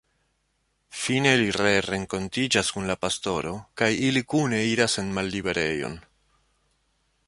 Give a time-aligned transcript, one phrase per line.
[1.01, 6.05] Fine li ree renkontiĝas kun la pastoro kaj ili kune iras en malliberejon.